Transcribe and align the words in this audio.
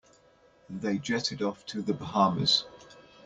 They 0.67 0.97
jetted 0.97 1.43
off 1.43 1.63
to 1.67 1.83
the 1.83 1.93
Bahamas. 1.93 2.65